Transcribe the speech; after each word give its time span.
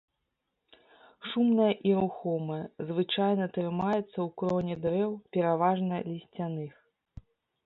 Шумная 1.31 1.67
і 1.89 1.91
рухомая, 1.99 2.57
звычайна 2.93 3.45
трымаецца 3.59 4.01
ў 4.01 4.27
кроне 4.43 4.75
дрэў, 4.87 5.11
пераважна 5.39 6.03
лісцяных. 6.11 6.71